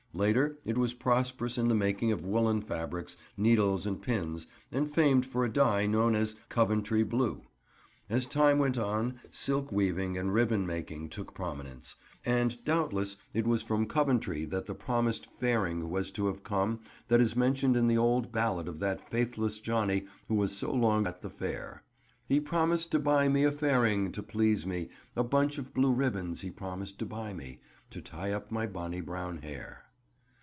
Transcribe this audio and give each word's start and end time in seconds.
Later 0.13 0.59
it 0.65 0.77
was 0.77 0.93
prosperous 0.93 1.57
in 1.57 1.69
the 1.69 1.73
making 1.73 2.11
of 2.11 2.25
woollen 2.25 2.59
fabrics, 2.59 3.15
needles 3.37 3.85
and 3.85 4.01
pins, 4.01 4.45
and 4.69 4.93
famed 4.93 5.25
for 5.25 5.45
a 5.45 5.49
dye 5.51 5.85
known 5.85 6.15
as 6.15 6.35
"Coventry 6.49 7.01
Blue." 7.01 7.43
As 8.09 8.25
time 8.25 8.59
went 8.59 8.77
on, 8.77 9.21
silk 9.31 9.71
weaving 9.71 10.17
and 10.17 10.33
ribbon 10.33 10.67
making 10.67 11.07
took 11.09 11.33
prominence, 11.33 11.95
and 12.25 12.61
doubtless 12.65 13.15
it 13.33 13.47
was 13.47 13.63
from 13.63 13.87
Coventry 13.87 14.43
that 14.43 14.65
the 14.65 14.75
promised 14.75 15.27
"fairing" 15.39 15.89
was 15.89 16.11
to 16.11 16.27
have 16.27 16.43
come 16.43 16.81
that 17.07 17.21
is 17.21 17.37
mentioned 17.37 17.77
in 17.77 17.87
the 17.87 17.97
old 17.97 18.33
ballad 18.33 18.67
of 18.67 18.79
that 18.79 19.09
faithless 19.09 19.61
Johnny 19.61 20.07
who 20.27 20.35
was 20.35 20.55
so 20.55 20.73
long 20.73 21.07
at 21.07 21.21
the 21.21 21.29
fair— 21.29 21.83
"He 22.27 22.41
promised 22.41 22.91
to 22.91 22.99
buy 22.99 23.29
me 23.29 23.45
a 23.45 23.51
fairing 23.51 24.11
to 24.11 24.21
please 24.21 24.67
me, 24.67 24.89
A 25.15 25.23
bunch 25.23 25.57
of 25.57 25.73
blue 25.73 25.93
ribbons 25.93 26.41
he 26.41 26.51
promised 26.51 26.99
to 26.99 27.05
buy 27.05 27.31
me, 27.31 27.61
To 27.91 28.01
tie 28.01 28.33
up 28.33 28.51
my 28.51 28.67
bonny 28.67 28.99
brown 28.99 29.37
hair." 29.37 29.85